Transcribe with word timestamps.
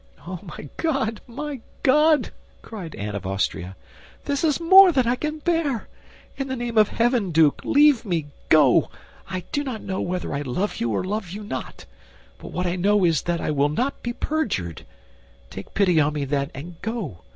"Oh, 0.25 0.39
my 0.41 0.67
God, 0.77 1.21
my 1.27 1.61
God!" 1.83 2.31
cried 2.63 2.95
Anne 2.95 3.13
of 3.13 3.27
Austria, 3.27 3.75
"this 4.25 4.43
is 4.43 4.59
more 4.59 4.91
than 4.91 5.05
I 5.05 5.13
can 5.15 5.37
bear. 5.37 5.87
In 6.37 6.47
the 6.47 6.55
name 6.55 6.75
of 6.75 6.89
heaven, 6.89 7.29
Duke, 7.29 7.61
leave 7.63 8.03
me, 8.03 8.25
go! 8.49 8.89
I 9.29 9.41
do 9.51 9.63
not 9.63 9.83
know 9.83 10.01
whether 10.01 10.33
I 10.33 10.41
love 10.41 10.77
you 10.77 10.89
or 10.89 11.03
love 11.03 11.29
you 11.29 11.43
not; 11.43 11.85
but 12.39 12.51
what 12.51 12.65
I 12.65 12.77
know 12.77 13.05
is 13.05 13.21
that 13.21 13.39
I 13.41 13.51
will 13.51 13.69
not 13.69 14.01
be 14.01 14.11
perjured. 14.11 14.87
Take 15.51 15.75
pity 15.75 15.99
on 15.99 16.13
me, 16.13 16.25
then, 16.25 16.49
and 16.55 16.81
go! 16.81 17.19